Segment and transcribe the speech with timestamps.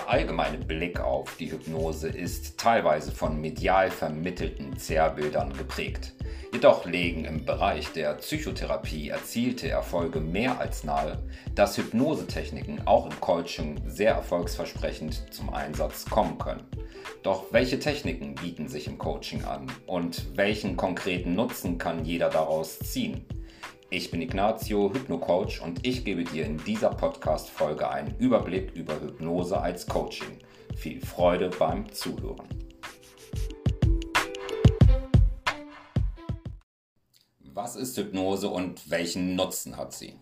[0.00, 6.14] Der allgemeine Blick auf die Hypnose ist teilweise von medial vermittelten Zerrbildern geprägt.
[6.54, 11.22] Jedoch legen im Bereich der Psychotherapie erzielte Erfolge mehr als nahe,
[11.54, 16.66] dass Hypnosetechniken auch im Coaching sehr erfolgsversprechend zum Einsatz kommen können.
[17.22, 22.78] Doch welche Techniken bieten sich im Coaching an und welchen konkreten Nutzen kann jeder daraus
[22.78, 23.26] ziehen?
[23.92, 29.60] Ich bin Ignazio, Hypnocoach und ich gebe dir in dieser Podcast-Folge einen Überblick über Hypnose
[29.60, 30.38] als Coaching.
[30.76, 32.46] Viel Freude beim Zuhören.
[37.40, 40.14] Was ist Hypnose und welchen Nutzen hat sie?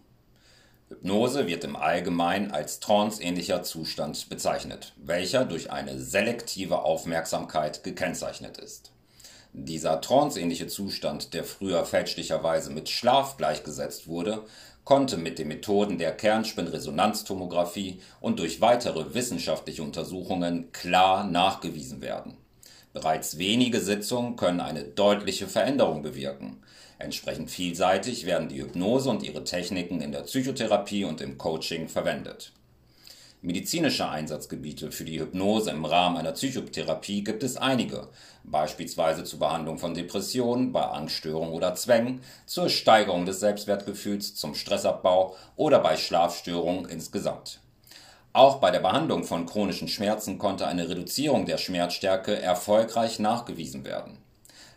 [0.89, 8.93] Hypnose wird im Allgemeinen als tranceähnlicher Zustand bezeichnet, welcher durch eine selektive Aufmerksamkeit gekennzeichnet ist.
[9.53, 14.45] Dieser tranceähnliche Zustand, der früher fälschlicherweise mit Schlaf gleichgesetzt wurde,
[14.85, 22.37] konnte mit den Methoden der Kernspinresonanztomographie und durch weitere wissenschaftliche Untersuchungen klar nachgewiesen werden.
[22.93, 26.63] Bereits wenige Sitzungen können eine deutliche Veränderung bewirken.
[26.99, 32.53] Entsprechend vielseitig werden die Hypnose und ihre Techniken in der Psychotherapie und im Coaching verwendet.
[33.41, 38.09] Medizinische Einsatzgebiete für die Hypnose im Rahmen einer Psychotherapie gibt es einige,
[38.43, 45.37] beispielsweise zur Behandlung von Depressionen, bei Angststörungen oder Zwängen, zur Steigerung des Selbstwertgefühls, zum Stressabbau
[45.55, 47.61] oder bei Schlafstörungen insgesamt.
[48.33, 54.19] Auch bei der Behandlung von chronischen Schmerzen konnte eine Reduzierung der Schmerzstärke erfolgreich nachgewiesen werden.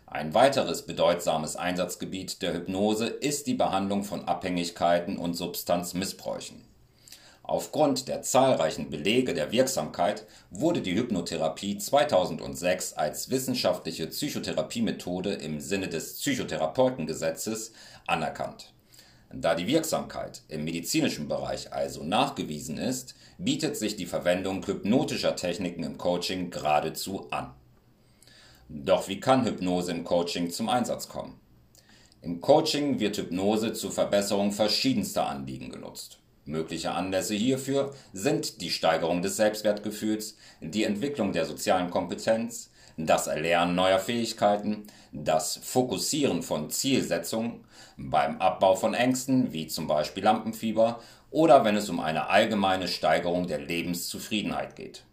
[0.06, 6.71] Ein weiteres bedeutsames Einsatzgebiet der Hypnose ist die Behandlung von Abhängigkeiten und Substanzmissbräuchen.
[7.44, 15.88] Aufgrund der zahlreichen Belege der Wirksamkeit wurde die Hypnotherapie 2006 als wissenschaftliche Psychotherapiemethode im Sinne
[15.88, 17.72] des Psychotherapeutengesetzes
[18.06, 18.72] anerkannt.
[19.34, 25.82] Da die Wirksamkeit im medizinischen Bereich also nachgewiesen ist, bietet sich die Verwendung hypnotischer Techniken
[25.82, 27.52] im Coaching geradezu an.
[28.68, 31.40] Doch wie kann Hypnose im Coaching zum Einsatz kommen?
[32.20, 36.21] Im Coaching wird Hypnose zur Verbesserung verschiedenster Anliegen genutzt.
[36.44, 43.74] Mögliche Anlässe hierfür sind die Steigerung des Selbstwertgefühls, die Entwicklung der sozialen Kompetenz, das Erlernen
[43.74, 47.64] neuer Fähigkeiten, das Fokussieren von Zielsetzungen,
[47.96, 51.00] beim Abbau von Ängsten wie zum Beispiel Lampenfieber
[51.30, 55.04] oder wenn es um eine allgemeine Steigerung der Lebenszufriedenheit geht.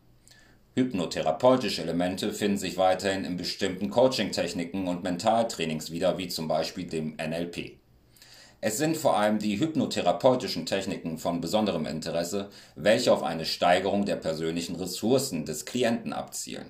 [0.76, 7.18] Hypnotherapeutische Elemente finden sich weiterhin in bestimmten Coaching-Techniken und Mentaltrainings wieder, wie zum Beispiel dem
[7.18, 7.78] NLP.
[8.62, 14.18] Es sind vor allem die hypnotherapeutischen Techniken von besonderem Interesse, welche auf eine Steigerung der
[14.18, 16.70] persönlichen Ressourcen des Klienten abzielen.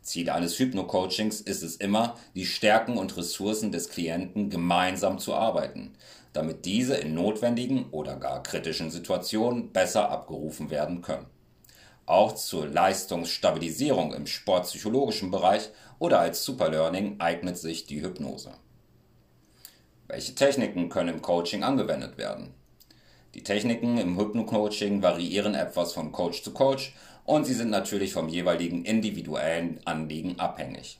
[0.00, 5.92] Ziel eines Hypno-Coachings ist es immer, die Stärken und Ressourcen des Klienten gemeinsam zu arbeiten,
[6.32, 11.26] damit diese in notwendigen oder gar kritischen Situationen besser abgerufen werden können.
[12.06, 18.52] Auch zur Leistungsstabilisierung im sportpsychologischen Bereich oder als Superlearning eignet sich die Hypnose.
[20.12, 22.52] Welche Techniken können im Coaching angewendet werden?
[23.34, 28.28] Die Techniken im Hypno-Coaching variieren etwas von Coach zu Coach und sie sind natürlich vom
[28.28, 30.98] jeweiligen individuellen Anliegen abhängig.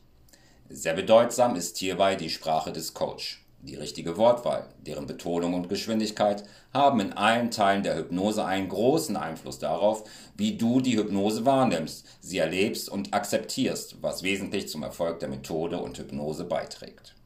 [0.69, 3.44] Sehr bedeutsam ist hierbei die Sprache des Coach.
[3.62, 9.16] Die richtige Wortwahl, deren Betonung und Geschwindigkeit haben in allen Teilen der Hypnose einen großen
[9.16, 10.04] Einfluss darauf,
[10.37, 15.81] wie du die Hypnose wahrnimmst, sie erlebst und akzeptierst, was wesentlich zum Erfolg der Methode
[15.81, 17.16] und Hypnose beiträgt.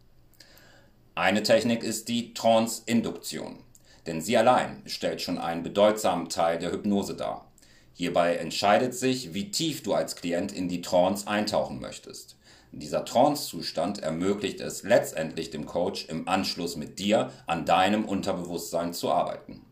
[1.17, 3.61] Eine Technik ist die Trance-Induktion,
[4.05, 7.53] denn sie allein stellt schon einen bedeutsamen Teil der Hypnose dar.
[7.93, 12.37] Hierbei entscheidet sich, wie tief du als Klient in die Trance eintauchen möchtest.
[12.73, 19.13] Dieser Trance-Zustand ermöglicht es letztendlich dem Coach im Anschluss mit dir an deinem Unterbewusstsein zu
[19.13, 19.65] arbeiten.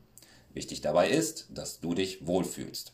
[0.55, 2.93] Wichtig dabei ist, dass du dich wohlfühlst.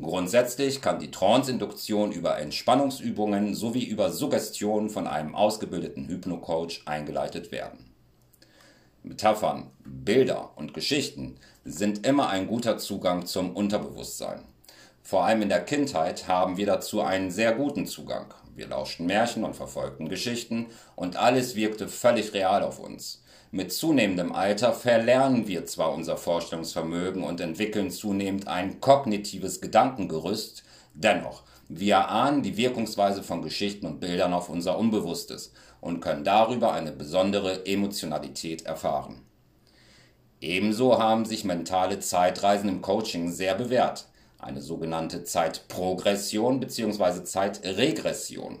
[0.00, 7.92] Grundsätzlich kann die Trance-Induktion über Entspannungsübungen sowie über Suggestion von einem ausgebildeten Hypnocoach eingeleitet werden.
[9.02, 14.44] Metaphern, Bilder und Geschichten sind immer ein guter Zugang zum Unterbewusstsein.
[15.02, 18.32] Vor allem in der Kindheit haben wir dazu einen sehr guten Zugang.
[18.54, 23.22] Wir lauschten Märchen und verfolgten Geschichten und alles wirkte völlig real auf uns.
[23.50, 30.64] Mit zunehmendem Alter verlernen wir zwar unser Vorstellungsvermögen und entwickeln zunehmend ein kognitives Gedankengerüst,
[30.94, 36.72] dennoch, wir ahnen die Wirkungsweise von Geschichten und Bildern auf unser Unbewusstes und können darüber
[36.72, 39.22] eine besondere Emotionalität erfahren.
[40.40, 44.06] Ebenso haben sich mentale Zeitreisen im Coaching sehr bewährt,
[44.42, 47.24] eine sogenannte Zeitprogression bzw.
[47.24, 48.58] Zeitregression.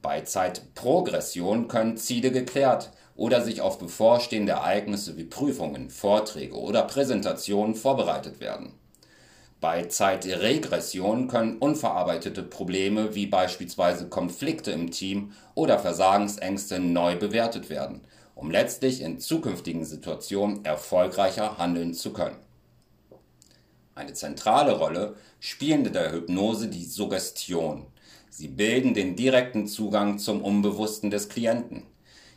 [0.00, 2.90] Bei Zeitprogression können Ziele geklärt,
[3.20, 8.72] oder sich auf bevorstehende Ereignisse wie Prüfungen, Vorträge oder Präsentationen vorbereitet werden.
[9.60, 18.00] Bei Zeitregression können unverarbeitete Probleme wie beispielsweise Konflikte im Team oder Versagensängste neu bewertet werden,
[18.34, 22.38] um letztlich in zukünftigen Situationen erfolgreicher handeln zu können.
[24.00, 27.84] Eine zentrale Rolle spielen in der Hypnose die Suggestion.
[28.30, 31.82] Sie bilden den direkten Zugang zum Unbewussten des Klienten.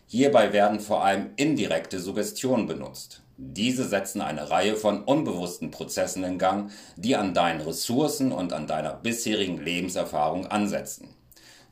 [0.06, 3.22] Hierbei werden vor allem indirekte Suggestionen benutzt.
[3.38, 8.68] Diese setzen eine Reihe von unbewussten Prozessen in Gang, die an deinen Ressourcen und an
[8.68, 11.16] deiner bisherigen Lebenserfahrung ansetzen.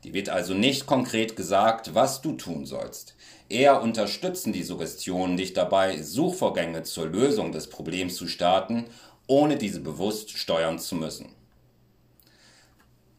[0.04, 3.14] Die wird also nicht konkret gesagt, was du tun sollst.
[3.48, 8.86] Eher unterstützen die Suggestionen dich dabei, Suchvorgänge zur Lösung des Problems zu starten,
[9.26, 11.34] ohne diese bewusst steuern zu müssen.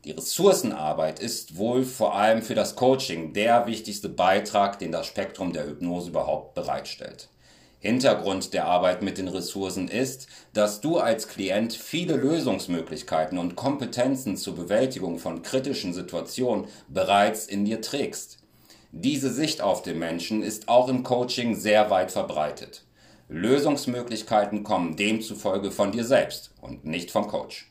[0.06, 5.54] Die Ressourcenarbeit ist wohl vor allem für das Coaching der wichtigste Beitrag, den das Spektrum
[5.54, 7.30] der Hypnose überhaupt bereitstellt.
[7.80, 14.36] Hintergrund der Arbeit mit den Ressourcen ist, dass du als Klient viele Lösungsmöglichkeiten und Kompetenzen
[14.36, 18.40] zur Bewältigung von kritischen Situationen bereits in dir trägst.
[18.92, 22.84] Diese Sicht auf den Menschen ist auch im Coaching sehr weit verbreitet.
[23.34, 27.68] Lösungsmöglichkeiten kommen demzufolge von dir selbst und nicht vom Coach.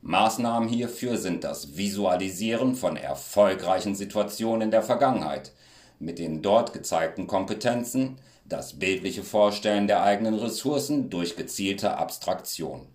[0.00, 5.52] Maßnahmen hierfür sind das Visualisieren von erfolgreichen Situationen in der Vergangenheit
[5.98, 8.16] mit den dort gezeigten Kompetenzen,
[8.46, 12.86] das bildliche Vorstellen der eigenen Ressourcen durch gezielte Abstraktion.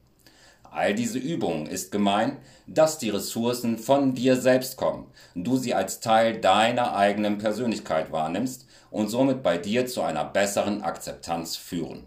[0.63, 5.05] All diese Übungen ist gemein, dass die Ressourcen von dir selbst kommen,
[5.35, 10.83] du sie als Teil deiner eigenen Persönlichkeit wahrnimmst und somit bei dir zu einer besseren
[10.83, 12.05] Akzeptanz führen.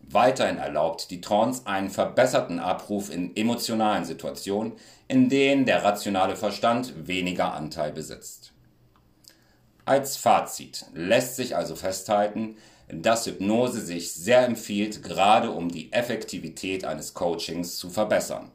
[0.00, 4.72] Weiterhin erlaubt die Trance einen verbesserten Abruf in emotionalen Situationen,
[5.08, 8.52] in denen der rationale Verstand weniger Anteil besitzt.
[9.84, 12.56] Als Fazit lässt sich also festhalten,
[12.88, 18.50] dass Hypnose sich sehr empfiehlt, gerade um die Effektivität eines Coachings zu verbessern.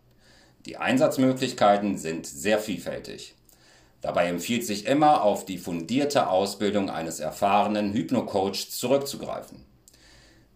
[0.66, 3.36] Die Einsatzmöglichkeiten sind sehr vielfältig.
[4.02, 9.66] Dabei empfiehlt sich immer auf die fundierte Ausbildung eines erfahrenen Hypnocoachs zurückzugreifen.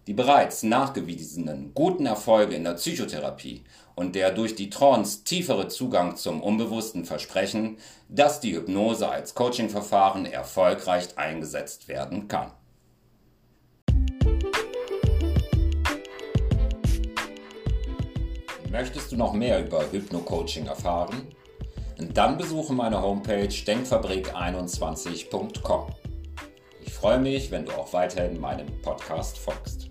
[0.08, 3.64] Die bereits nachgewiesenen guten Erfolge in der Psychotherapie
[3.96, 7.78] und der durch die Trance tiefere Zugang zum Unbewussten versprechen,
[8.10, 12.52] dass die Hypnose als Coachingverfahren erfolgreich eingesetzt werden kann.
[18.72, 21.28] Möchtest du noch mehr über Hypno-Coaching erfahren?
[21.98, 25.88] Dann besuche meine Homepage denkfabrik21.com.
[26.84, 29.91] Ich freue mich, wenn du auch weiterhin meinem Podcast folgst.